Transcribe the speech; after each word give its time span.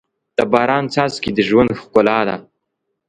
د 0.37 0.39
باران 0.51 0.83
څاڅکي 0.93 1.31
د 1.35 1.39
ژوند 1.49 1.69
ښکلا 1.81 2.19
ده. 2.27 2.35